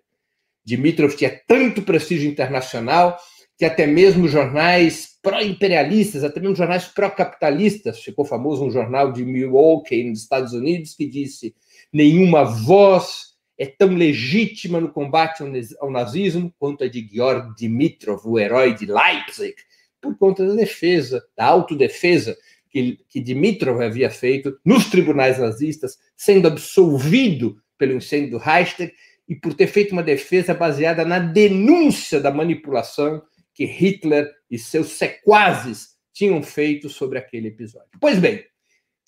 Dimitrov 0.65 1.15
tinha 1.17 1.41
tanto 1.49 1.83
prestígio 1.83 2.31
internacional 2.31 3.19
que 3.61 3.67
até 3.67 3.87
mesmo 3.87 4.27
jornais 4.27 5.19
pró-imperialistas, 5.23 6.25
até 6.25 6.41
mesmo 6.41 6.57
jornais 6.57 6.87
pró-capitalistas, 6.87 8.03
ficou 8.03 8.25
famoso 8.25 8.65
um 8.65 8.71
jornal 8.71 9.13
de 9.13 9.23
Milwaukee, 9.23 10.03
nos 10.03 10.23
Estados 10.23 10.55
Unidos, 10.55 10.95
que 10.95 11.05
disse: 11.05 11.55
nenhuma 11.93 12.43
voz 12.43 13.35
é 13.59 13.67
tão 13.67 13.89
legítima 13.89 14.81
no 14.81 14.91
combate 14.91 15.43
ao 15.79 15.91
nazismo 15.91 16.51
quanto 16.59 16.85
a 16.85 16.89
de 16.89 17.07
Georg 17.07 17.55
Dimitrov, 17.55 18.23
o 18.25 18.39
herói 18.39 18.73
de 18.73 18.87
Leipzig, 18.87 19.55
por 20.01 20.17
conta 20.17 20.47
da 20.47 20.55
defesa, 20.55 21.23
da 21.37 21.45
autodefesa 21.45 22.35
que, 22.71 22.99
que 23.11 23.21
Dimitrov 23.21 23.83
havia 23.83 24.09
feito 24.09 24.59
nos 24.65 24.87
tribunais 24.87 25.39
nazistas, 25.39 25.99
sendo 26.17 26.49
absolvido 26.49 27.61
pelo 27.77 27.93
incêndio 27.93 28.31
do 28.31 28.39
Reichstag 28.39 28.91
e 29.29 29.35
por 29.35 29.53
ter 29.53 29.67
feito 29.67 29.93
uma 29.93 30.03
defesa 30.03 30.55
baseada 30.55 31.05
na 31.05 31.19
denúncia 31.19 32.19
da 32.19 32.31
manipulação 32.31 33.21
que 33.61 33.67
Hitler 33.67 34.27
e 34.51 34.59
seus 34.59 34.93
sequazes 34.93 35.91
tinham 36.15 36.43
feito 36.43 36.89
sobre 36.89 37.19
aquele 37.19 37.49
episódio. 37.49 37.91
Pois 38.01 38.19
bem, 38.19 38.43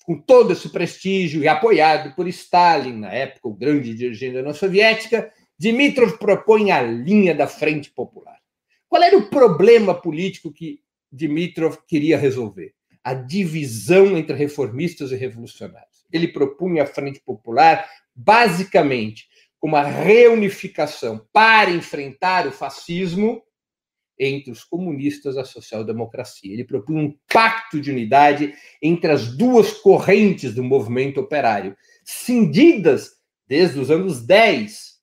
com 0.05 0.15
todo 0.21 0.53
esse 0.53 0.69
prestígio 0.69 1.41
e 1.41 1.47
apoiado 1.47 2.15
por 2.15 2.27
Stalin, 2.27 2.99
na 2.99 3.11
época 3.11 3.47
o 3.47 3.55
grande 3.55 3.95
dirigente 3.95 4.35
da 4.35 4.41
União 4.41 4.53
Soviética, 4.53 5.33
Dimitrov 5.57 6.19
propõe 6.19 6.69
a 6.69 6.83
linha 6.83 7.33
da 7.33 7.47
Frente 7.47 7.89
Popular. 7.89 8.37
Qual 8.87 9.01
era 9.01 9.17
o 9.17 9.27
problema 9.27 9.99
político 9.99 10.53
que 10.53 10.81
Dimitrov 11.11 11.77
queria 11.87 12.15
resolver? 12.15 12.75
A 13.03 13.15
divisão 13.15 14.15
entre 14.15 14.35
reformistas 14.35 15.11
e 15.11 15.15
revolucionários. 15.15 16.05
Ele 16.11 16.27
propunha 16.27 16.83
a 16.83 16.87
Frente 16.87 17.19
Popular 17.19 17.89
basicamente 18.15 19.27
como 19.57 19.75
a 19.75 19.81
reunificação 19.81 21.27
para 21.33 21.71
enfrentar 21.71 22.45
o 22.45 22.51
fascismo 22.51 23.41
entre 24.19 24.51
os 24.51 24.63
comunistas 24.63 25.35
e 25.35 25.39
a 25.39 25.45
social-democracia. 25.45 26.53
Ele 26.53 26.63
propunha 26.63 27.03
um 27.03 27.17
pacto 27.31 27.79
de 27.79 27.91
unidade 27.91 28.53
entre 28.81 29.11
as 29.11 29.35
duas 29.35 29.73
correntes 29.73 30.53
do 30.53 30.63
movimento 30.63 31.19
operário, 31.19 31.75
cindidas 32.03 33.11
desde 33.47 33.79
os 33.79 33.91
anos 33.91 34.25
10, 34.25 34.93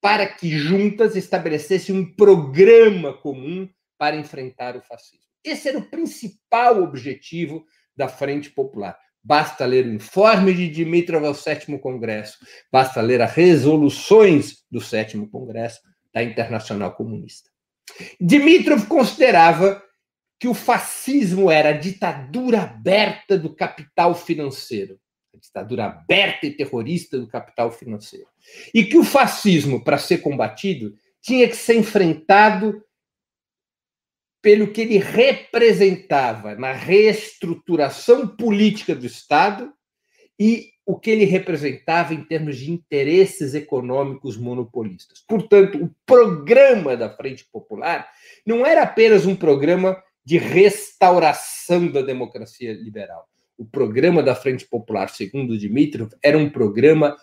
para 0.00 0.26
que 0.26 0.50
juntas 0.50 1.16
estabelecessem 1.16 1.94
um 1.94 2.14
programa 2.14 3.12
comum 3.12 3.68
para 3.98 4.16
enfrentar 4.16 4.76
o 4.76 4.82
fascismo. 4.82 5.26
Esse 5.44 5.68
era 5.68 5.78
o 5.78 5.90
principal 5.90 6.82
objetivo 6.82 7.64
da 7.96 8.08
Frente 8.08 8.50
Popular. 8.50 8.98
Basta 9.22 9.66
ler 9.66 9.84
o 9.84 9.92
informe 9.92 10.54
de 10.54 10.68
Dimitrov 10.68 11.24
ao 11.26 11.34
sétimo 11.34 11.78
Congresso, 11.78 12.38
basta 12.72 13.02
ler 13.02 13.20
as 13.20 13.34
resoluções 13.34 14.64
do 14.70 14.80
sétimo 14.80 15.28
Congresso 15.28 15.80
da 16.12 16.22
Internacional 16.22 16.94
Comunista. 16.94 17.49
Dimitrov 18.20 18.86
considerava 18.86 19.82
que 20.38 20.48
o 20.48 20.54
fascismo 20.54 21.50
era 21.50 21.70
a 21.70 21.78
ditadura 21.78 22.62
aberta 22.62 23.38
do 23.38 23.54
capital 23.54 24.14
financeiro, 24.14 24.98
a 25.34 25.38
ditadura 25.38 25.84
aberta 25.84 26.46
e 26.46 26.56
terrorista 26.56 27.18
do 27.18 27.28
capital 27.28 27.70
financeiro. 27.70 28.26
E 28.72 28.84
que 28.84 28.96
o 28.96 29.04
fascismo, 29.04 29.84
para 29.84 29.98
ser 29.98 30.18
combatido, 30.18 30.94
tinha 31.20 31.46
que 31.46 31.56
ser 31.56 31.76
enfrentado 31.76 32.82
pelo 34.42 34.72
que 34.72 34.80
ele 34.80 34.96
representava 34.96 36.54
na 36.54 36.72
reestruturação 36.72 38.26
política 38.26 38.94
do 38.94 39.04
Estado 39.04 39.70
e 40.40 40.70
o 40.86 40.98
que 40.98 41.10
ele 41.10 41.26
representava 41.26 42.14
em 42.14 42.24
termos 42.24 42.56
de 42.56 42.72
interesses 42.72 43.52
econômicos 43.54 44.38
monopolistas. 44.38 45.22
Portanto, 45.28 45.76
o 45.84 45.94
programa 46.06 46.96
da 46.96 47.10
Frente 47.10 47.46
Popular 47.52 48.08
não 48.46 48.64
era 48.64 48.82
apenas 48.82 49.26
um 49.26 49.36
programa 49.36 50.02
de 50.24 50.38
restauração 50.38 51.88
da 51.88 52.00
democracia 52.00 52.72
liberal. 52.72 53.28
o 53.58 53.64
programa 53.66 54.22
da 54.22 54.34
Frente 54.34 54.66
Popular, 54.66 55.10
segundo 55.10 55.58
Dimitrov, 55.58 56.10
era 56.22 56.38
um 56.38 56.48
programa 56.48 57.14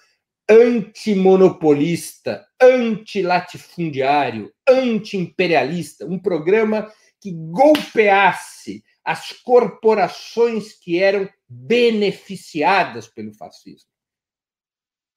antimonopolista, 0.48 2.46
antilatifundiário, 2.62 4.54
antiimperialista, 4.70 6.06
um 6.06 6.20
programa 6.20 6.94
que 7.20 7.32
golpeasse 7.32 8.84
as 9.04 9.32
corporações 9.32 10.74
que 10.74 11.00
eram 11.00 11.28
beneficiadas 11.50 13.08
pelo 13.08 13.34
fascismo. 13.34 13.90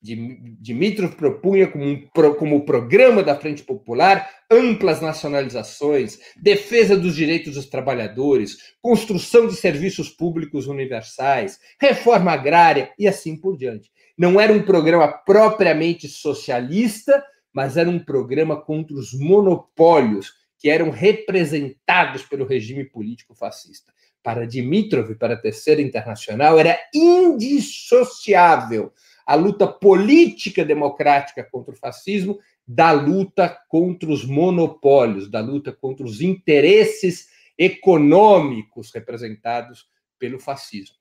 Dimitrov 0.03 1.15
propunha 1.15 1.67
como, 1.69 1.85
um, 1.85 2.09
como 2.39 2.65
programa 2.65 3.23
da 3.23 3.37
Frente 3.39 3.63
Popular 3.63 4.31
amplas 4.51 5.03
nacionalizações, 5.03 6.19
defesa 6.37 6.97
dos 6.97 7.15
direitos 7.15 7.55
dos 7.55 7.67
trabalhadores, 7.67 8.57
construção 8.81 9.47
de 9.47 9.57
serviços 9.57 10.09
públicos 10.09 10.67
universais, 10.67 11.61
reforma 11.79 12.33
agrária 12.33 12.91
e 12.99 13.07
assim 13.07 13.39
por 13.39 13.59
diante. 13.59 13.91
Não 14.17 14.41
era 14.41 14.53
um 14.53 14.63
programa 14.63 15.07
propriamente 15.07 16.09
socialista, 16.09 17.23
mas 17.53 17.77
era 17.77 17.91
um 17.91 17.99
programa 17.99 18.61
contra 18.61 18.97
os 18.97 19.13
monopólios 19.13 20.33
que 20.59 20.71
eram 20.71 20.91
representados 20.91 22.23
pelo 22.23 22.47
regime 22.47 22.85
político 22.85 23.35
fascista. 23.35 23.93
Para 24.23 24.47
Dimitrov 24.47 25.15
para 25.17 25.35
a 25.35 25.41
Terceira 25.41 25.81
Internacional, 25.81 26.59
era 26.59 26.79
indissociável 26.95 28.93
a 29.27 29.35
luta 29.35 29.67
política 29.67 30.65
democrática 30.65 31.45
contra 31.45 31.73
o 31.73 31.77
fascismo 31.77 32.39
da 32.67 32.93
luta 32.93 33.49
contra 33.69 34.11
os 34.11 34.25
monopólios, 34.25 35.31
da 35.31 35.41
luta 35.41 35.73
contra 35.73 36.05
os 36.05 36.21
interesses 36.21 37.29
econômicos 37.57 38.93
representados 38.93 39.89
pelo 40.19 40.39
fascismo. 40.39 40.97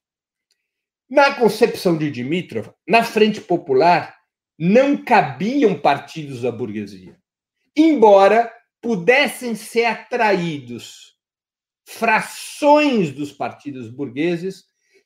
Na 1.10 1.34
concepção 1.34 1.98
de 1.98 2.12
Dimitrov, 2.12 2.70
na 2.88 3.04
Frente 3.04 3.42
Popular, 3.42 4.20
não 4.58 4.98
cabiam 4.98 5.74
partidos 5.74 6.42
da 6.42 6.52
burguesia, 6.52 7.18
embora 7.76 8.52
pudessem 8.82 9.56
ser 9.56 9.86
atraídos 9.86 11.19
frações 11.90 13.12
dos 13.12 13.32
partidos 13.32 13.90
burgueses 13.90 14.66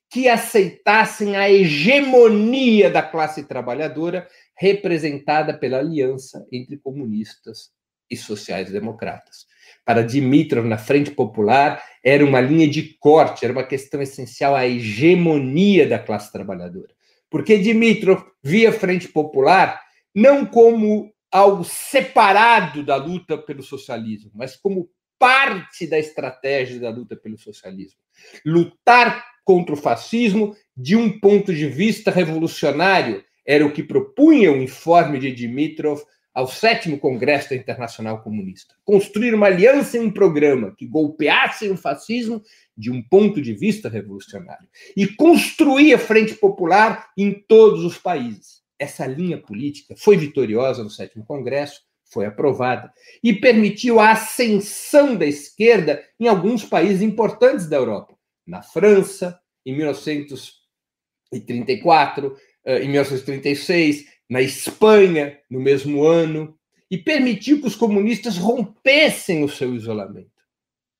que 0.09 0.27
aceitassem 0.27 1.35
a 1.37 1.49
hegemonia 1.49 2.89
da 2.89 3.01
classe 3.01 3.45
trabalhadora 3.45 4.27
representada 4.55 5.57
pela 5.57 5.79
aliança 5.79 6.45
entre 6.51 6.77
comunistas 6.77 7.71
e 8.11 8.17
sociais-democratas. 8.17 9.47
Para 9.85 10.03
Dimitrov, 10.03 10.67
na 10.67 10.77
Frente 10.77 11.09
Popular, 11.09 11.81
era 12.03 12.23
uma 12.23 12.41
linha 12.41 12.67
de 12.67 12.95
corte, 12.99 13.45
era 13.45 13.53
uma 13.53 13.65
questão 13.65 14.01
essencial 14.01 14.53
a 14.53 14.67
hegemonia 14.67 15.87
da 15.87 15.97
classe 15.97 16.31
trabalhadora. 16.31 16.93
Porque 17.29 17.57
Dimitrov 17.57 18.23
via 18.43 18.69
a 18.69 18.73
Frente 18.73 19.07
Popular 19.07 19.81
não 20.13 20.45
como 20.45 21.11
algo 21.31 21.63
separado 21.63 22.83
da 22.83 22.97
luta 22.97 23.37
pelo 23.37 23.63
socialismo, 23.63 24.31
mas 24.35 24.55
como 24.55 24.89
parte 25.23 25.87
da 25.87 25.97
estratégia 25.97 26.81
da 26.81 26.89
luta 26.89 27.15
pelo 27.15 27.37
socialismo. 27.37 27.97
Lutar 28.45 29.25
contra 29.45 29.73
o 29.73 29.77
fascismo 29.77 30.53
de 30.75 30.97
um 30.97 31.17
ponto 31.17 31.53
de 31.53 31.65
vista 31.65 32.11
revolucionário, 32.11 33.23
era 33.47 33.65
o 33.65 33.71
que 33.71 33.81
propunha 33.81 34.51
o 34.51 34.61
informe 34.61 35.17
de 35.19 35.31
Dimitrov 35.31 36.01
ao 36.33 36.45
sétimo 36.45 36.99
Congresso 36.99 37.51
da 37.51 37.55
Internacional 37.55 38.21
Comunista. 38.21 38.75
Construir 38.83 39.33
uma 39.33 39.47
aliança 39.47 39.97
em 39.97 40.01
um 40.01 40.11
programa 40.11 40.75
que 40.77 40.85
golpeasse 40.85 41.69
o 41.69 41.77
fascismo 41.77 42.41
de 42.75 42.91
um 42.91 43.01
ponto 43.01 43.41
de 43.41 43.53
vista 43.53 43.87
revolucionário. 43.87 44.67
E 44.97 45.07
construir 45.07 45.93
a 45.93 45.99
Frente 45.99 46.35
Popular 46.35 47.11
em 47.17 47.31
todos 47.47 47.85
os 47.85 47.97
países. 47.97 48.61
Essa 48.77 49.07
linha 49.07 49.37
política 49.37 49.95
foi 49.97 50.17
vitoriosa 50.17 50.83
no 50.83 50.89
sétimo 50.89 51.23
Congresso, 51.23 51.81
foi 52.13 52.25
aprovada, 52.25 52.93
e 53.23 53.33
permitiu 53.33 53.99
a 53.99 54.11
ascensão 54.11 55.15
da 55.15 55.25
esquerda 55.25 56.03
em 56.19 56.27
alguns 56.27 56.63
países 56.63 57.01
importantes 57.01 57.67
da 57.67 57.77
Europa 57.77 58.13
na 58.45 58.61
França, 58.61 59.41
em 59.65 59.75
1934, 59.75 62.37
eh, 62.65 62.83
em 62.83 62.89
1936, 62.89 64.05
na 64.29 64.41
Espanha, 64.41 65.39
no 65.49 65.61
mesmo 65.61 66.03
ano, 66.03 66.59
e 66.91 66.97
permitiu 66.97 67.61
que 67.61 67.67
os 67.67 67.75
comunistas 67.75 68.37
rompessem 68.37 69.43
o 69.43 69.49
seu 69.49 69.75
isolamento. 69.75 70.31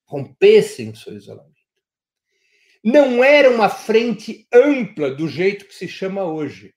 Rompessem 0.06 0.90
o 0.90 0.96
seu 0.96 1.16
isolamento. 1.16 1.54
Não 2.84 3.24
era 3.24 3.50
uma 3.50 3.70
frente 3.70 4.46
ampla 4.52 5.12
do 5.12 5.28
jeito 5.28 5.66
que 5.66 5.76
se 5.76 5.88
chama 5.88 6.24
hoje. 6.24 6.74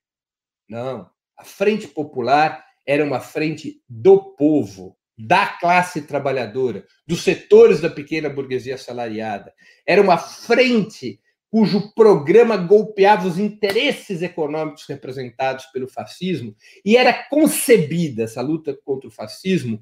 Não. 0.69 1.11
A 1.37 1.45
Frente 1.45 1.89
Popular 1.89 2.66
era 2.87 3.05
uma 3.05 3.21
frente 3.21 3.83
do 3.89 4.35
povo, 4.35 4.97
da 5.19 5.47
classe 5.47 6.03
trabalhadora, 6.03 6.87
dos 7.07 7.23
setores 7.23 7.81
da 7.81 7.91
pequena 7.91 8.29
burguesia 8.29 8.75
assalariada. 8.75 9.53
Era 9.87 10.01
uma 10.01 10.19
frente 10.19 11.21
cujo 11.51 11.93
programa 11.95 12.57
golpeava 12.57 13.27
os 13.27 13.39
interesses 13.39 14.21
econômicos 14.21 14.85
representados 14.87 15.67
pelo 15.67 15.89
fascismo 15.89 16.55
e 16.85 16.97
era 16.97 17.13
concebida 17.13 18.25
essa 18.25 18.43
luta 18.43 18.79
contra 18.85 19.09
o 19.09 19.13
fascismo 19.13 19.81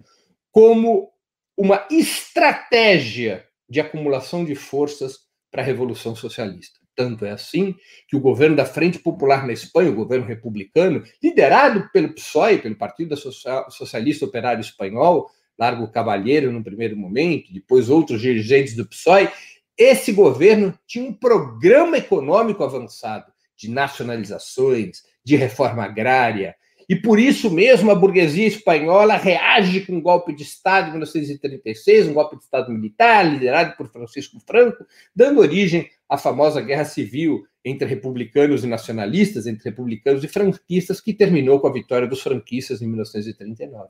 como 0.53 1.11
uma 1.57 1.87
estratégia 1.91 3.45
de 3.69 3.81
acumulação 3.81 4.45
de 4.45 4.55
forças 4.55 5.19
para 5.51 5.63
a 5.63 5.65
revolução 5.65 6.15
socialista. 6.15 6.84
Tanto 6.97 7.25
é 7.25 7.31
assim 7.31 7.75
que 8.09 8.17
o 8.17 8.21
governo 8.21 8.57
da 8.57 8.65
Frente 8.65 8.99
Popular 8.99 9.47
na 9.47 9.53
Espanha, 9.53 9.91
o 9.91 9.95
governo 9.95 10.25
republicano, 10.25 11.03
liderado 11.23 11.89
pelo 11.93 12.15
PSOE, 12.15 12.59
pelo 12.59 12.77
Partido 12.77 13.17
Socialista 13.17 14.25
Operário 14.25 14.61
Espanhol, 14.61 15.29
Largo 15.59 15.89
Cavalheiro 15.89 16.53
no 16.53 16.63
primeiro 16.63 16.97
momento, 16.97 17.53
depois 17.53 17.89
outros 17.89 18.21
dirigentes 18.21 18.77
do 18.77 18.87
PSOE, 18.87 19.29
esse 19.77 20.13
governo 20.13 20.79
tinha 20.87 21.09
um 21.09 21.13
programa 21.13 21.99
econômico 21.99 22.63
avançado 22.63 23.33
de 23.57 23.69
nacionalizações, 23.71 25.03
de 25.25 25.37
reforma 25.37 25.85
agrária, 25.85 26.55
e 26.89 26.97
por 26.97 27.19
isso 27.19 27.51
mesmo 27.51 27.91
a 27.91 27.95
burguesia 27.95 28.47
espanhola 28.47 29.17
reage 29.17 29.81
com 29.81 29.95
um 29.95 30.01
golpe 30.01 30.35
de 30.35 30.43
Estado 30.43 30.89
em 30.89 30.93
1936, 30.93 32.09
um 32.09 32.15
golpe 32.15 32.37
de 32.37 32.45
Estado 32.45 32.71
militar, 32.73 33.23
liderado 33.23 33.77
por 33.77 33.89
Francisco 33.89 34.39
Franco, 34.47 34.85
dando 35.15 35.41
origem 35.41 35.89
à 36.09 36.19
famosa 36.19 36.61
guerra 36.61 36.85
civil 36.85 37.45
entre 37.65 37.89
republicanos 37.89 38.63
e 38.63 38.67
nacionalistas, 38.67 39.47
entre 39.47 39.65
republicanos 39.65 40.23
e 40.23 40.29
franquistas, 40.29 41.01
que 41.01 41.15
terminou 41.15 41.59
com 41.59 41.67
a 41.67 41.73
vitória 41.73 42.07
dos 42.07 42.21
franquistas 42.21 42.83
em 42.83 42.87
1939. 42.87 43.89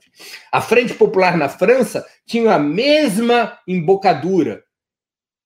A 0.53 0.61
Frente 0.61 0.95
Popular 0.95 1.37
na 1.37 1.49
França 1.49 2.07
tinha 2.25 2.55
a 2.55 2.59
mesma 2.59 3.59
embocadura, 3.67 4.64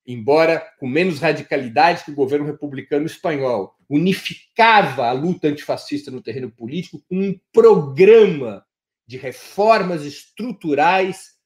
embora 0.09 0.67
com 0.81 0.89
menos 0.89 1.21
radicalidade 1.21 2.03
que 2.03 2.11
o 2.11 2.15
governo 2.15 2.47
republicano 2.47 3.05
espanhol, 3.05 3.77
unificava 3.91 5.07
a 5.07 5.13
luta 5.13 5.49
antifascista 5.49 6.11
no 6.11 6.23
terreno 6.23 6.51
político 6.51 7.05
com 7.07 7.17
um 7.17 7.39
programa 7.53 8.65
de 9.07 9.19
reformas 9.19 10.05
estruturais 10.05 11.37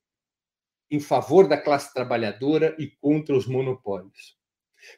em 0.89 1.01
favor 1.01 1.49
da 1.49 1.57
classe 1.57 1.93
trabalhadora 1.93 2.77
e 2.79 2.87
contra 3.01 3.37
os 3.37 3.47
monopólios. 3.47 4.37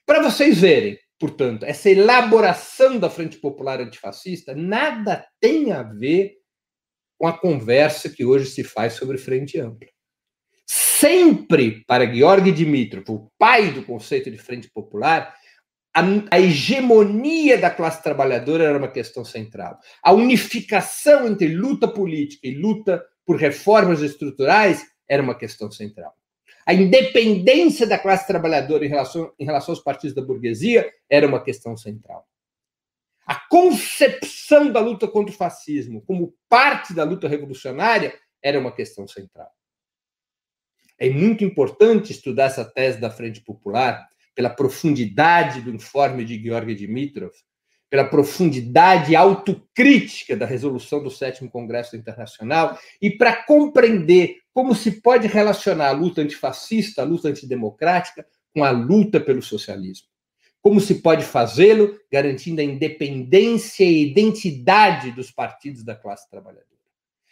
Para 0.05 0.23
vocês 0.23 0.61
verem, 0.61 0.99
portanto, 1.19 1.65
essa 1.65 1.89
elaboração 1.89 2.99
da 2.99 3.09
Frente 3.09 3.39
Popular 3.39 3.81
Antifascista 3.81 4.55
nada 4.55 5.27
tem 5.41 5.73
a 5.73 5.83
ver 5.83 6.35
com 7.17 7.27
a 7.27 7.39
conversa 7.39 8.11
que 8.11 8.27
hoje 8.27 8.47
se 8.47 8.63
faz 8.63 8.95
sobre 8.95 9.17
Frente 9.17 9.59
Ampla. 9.59 9.94
Sempre 11.05 11.85
para 11.87 12.11
Georg 12.11 12.51
Dimitrov, 12.51 13.05
o 13.11 13.31
pai 13.39 13.71
do 13.73 13.83
conceito 13.83 14.31
de 14.31 14.39
frente 14.39 14.71
popular, 14.71 15.35
a, 15.95 16.01
a, 16.31 16.41
hegemonia 16.41 17.59
da 17.59 17.71
classe 17.71 18.03
trabalhadora 18.03 18.65
era 18.65 18.79
uma 18.79 18.91
questão 18.91 19.23
central. 19.23 19.79
A 20.03 20.13
unificação 20.13 21.27
entre 21.27 21.55
luta 21.55 21.87
política 21.87 22.49
e 22.49 22.55
luta 22.55 23.05
por 23.27 23.37
reformas 23.37 24.01
estruturais 24.01 24.83
era 25.07 25.23
uma 25.23 25.35
questão 25.35 25.71
central. 25.71 26.15
A 26.65 26.73
independência 26.73 27.87
da 27.87 27.99
classe 27.99 28.27
trabalhadora 28.27 28.87
em 28.87 28.89
relação, 28.89 29.31
em 29.39 29.45
relação 29.45 29.75
aos 29.75 29.85
partidos 29.85 30.17
da 30.17 30.23
burguesia 30.23 30.91
era 31.11 31.27
uma 31.27 31.45
questão 31.45 31.77
central. 31.77 32.27
A 33.27 33.35
concepção 33.35 34.73
da 34.73 34.81
luta 34.81 35.07
contra 35.07 35.35
o 35.35 35.37
fascismo 35.37 36.01
como 36.07 36.35
parte 36.49 36.95
da 36.95 37.05
luta 37.05 37.29
revolucionária 37.29 38.19
era 38.43 38.59
uma 38.59 38.73
questão 38.73 39.07
central. 39.07 39.53
É 40.99 41.11
muito 41.11 41.45
importante 41.45 42.13
estudar 42.13 42.45
essa 42.45 42.65
tese 42.65 43.01
da 43.01 43.11
Frente 43.11 43.41
Popular 43.41 44.09
pela 44.35 44.51
profundidade 44.51 45.61
do 45.61 45.71
informe 45.71 46.25
de 46.25 46.41
Georg 46.41 46.75
Dimitrov, 46.75 47.33
pela 47.91 48.05
profundidade 48.05 49.15
autocrítica 49.15 50.37
da 50.37 50.47
resolução 50.47 51.03
do 51.03 51.11
sétimo 51.11 51.51
Congresso 51.51 51.97
Internacional 51.97 52.79
e 53.01 53.11
para 53.11 53.45
compreender 53.45 54.39
como 54.53 54.75
se 54.75 55.01
pode 55.01 55.29
relacionar 55.29 55.89
a 55.89 55.93
luta 55.93 56.21
antifascista, 56.21 57.03
a 57.03 57.05
luta 57.05 57.29
antidemocrática, 57.29 58.27
com 58.53 58.65
a 58.65 58.71
luta 58.71 59.21
pelo 59.21 59.43
socialismo. 59.43 60.09
Como 60.63 60.81
se 60.81 61.03
pode 61.03 61.25
fazê-lo, 61.25 61.99
garantindo 62.11 62.61
a 62.61 62.65
independência 62.65 63.85
e 63.85 64.11
identidade 64.11 65.11
dos 65.13 65.31
partidos 65.31 65.85
da 65.85 65.95
classe 65.95 66.29
trabalhadora. 66.31 66.67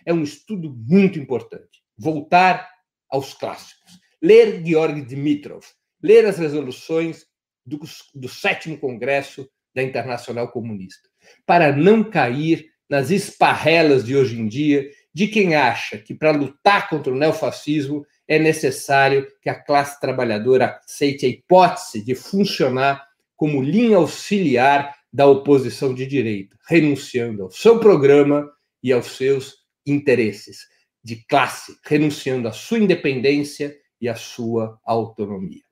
É 0.04 0.12
um 0.12 0.22
estudo 0.22 0.70
muito 0.70 1.18
importante. 1.18 1.82
Voltar 1.96 2.68
aos 3.12 3.34
clássicos. 3.34 4.00
Ler 4.20 4.64
Georg 4.64 5.02
Dimitrov, 5.02 5.62
ler 6.02 6.24
as 6.24 6.38
resoluções 6.38 7.26
do, 7.64 7.78
do 8.14 8.28
sétimo 8.28 8.78
Congresso 8.78 9.46
da 9.74 9.82
Internacional 9.82 10.50
Comunista, 10.50 11.08
para 11.46 11.74
não 11.74 12.02
cair 12.02 12.72
nas 12.88 13.10
esparrelas 13.10 14.04
de 14.04 14.16
hoje 14.16 14.40
em 14.40 14.48
dia 14.48 14.90
de 15.14 15.28
quem 15.28 15.54
acha 15.54 15.98
que 15.98 16.14
para 16.14 16.30
lutar 16.30 16.88
contra 16.88 17.12
o 17.12 17.16
neofascismo 17.16 18.04
é 18.26 18.38
necessário 18.38 19.26
que 19.42 19.50
a 19.50 19.54
classe 19.54 20.00
trabalhadora 20.00 20.80
aceite 20.84 21.26
a 21.26 21.28
hipótese 21.28 22.02
de 22.04 22.14
funcionar 22.14 23.06
como 23.36 23.62
linha 23.62 23.96
auxiliar 23.96 24.94
da 25.12 25.26
oposição 25.26 25.94
de 25.94 26.06
direita, 26.06 26.56
renunciando 26.66 27.42
ao 27.42 27.50
seu 27.50 27.78
programa 27.78 28.50
e 28.82 28.92
aos 28.92 29.16
seus 29.16 29.56
interesses 29.86 30.71
de 31.02 31.16
classe, 31.26 31.76
renunciando 31.84 32.48
à 32.48 32.52
sua 32.52 32.78
independência 32.78 33.76
e 34.00 34.08
à 34.08 34.14
sua 34.14 34.78
autonomia. 34.84 35.62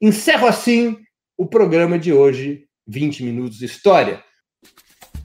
Encerro 0.00 0.46
assim 0.46 0.96
o 1.36 1.46
programa 1.46 1.98
de 1.98 2.12
hoje, 2.12 2.66
20 2.86 3.22
minutos 3.22 3.58
de 3.58 3.64
história. 3.64 4.22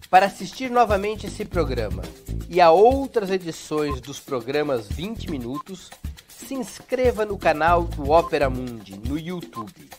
Para 0.10 0.28
assistir 0.28 0.70
novamente 0.70 1.26
esse 1.26 1.44
programa 1.44 2.04
e 2.50 2.62
a 2.62 2.70
outras 2.70 3.32
edições 3.32 4.00
dos 4.00 4.20
programas 4.20 4.88
20 4.88 5.32
minutos, 5.32 5.90
se 6.28 6.54
inscreva 6.54 7.26
no 7.26 7.38
canal 7.38 7.84
do 7.84 8.12
Opera 8.12 8.50
Mundi 8.50 9.00
no 9.00 9.18
YouTube. 9.18 9.90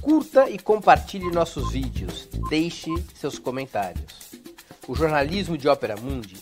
Curta 0.00 0.48
e 0.48 0.58
compartilhe 0.58 1.30
nossos 1.30 1.72
vídeos, 1.72 2.28
deixe 2.48 2.90
seus 3.14 3.38
comentários. 3.38 4.30
O 4.86 4.94
jornalismo 4.94 5.58
de 5.58 5.68
Opera 5.68 5.96
Mundi 5.96 6.36